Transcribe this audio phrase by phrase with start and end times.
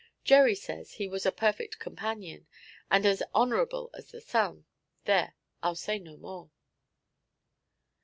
[0.23, 2.47] Gerry says he was a perfect companion,
[2.89, 4.65] "and as honourable as the sun."
[5.05, 6.49] There, I'll say no more.'